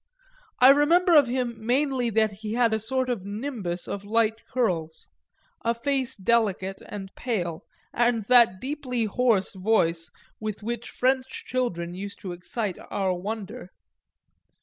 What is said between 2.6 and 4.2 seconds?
a sort of nimbus of